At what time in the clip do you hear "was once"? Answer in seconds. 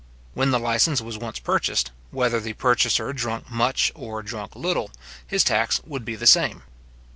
0.99-1.37